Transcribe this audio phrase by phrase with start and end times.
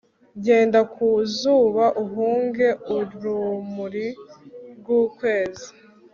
[0.45, 1.07] Genda ku
[1.37, 2.67] zuba uhunge
[2.97, 4.07] urumuri
[4.77, 5.67] rwukwezi